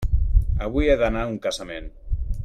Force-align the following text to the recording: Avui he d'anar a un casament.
Avui 0.67 0.89
he 0.89 0.95
d'anar 1.03 1.25
a 1.27 1.31
un 1.33 1.35
casament. 1.47 1.93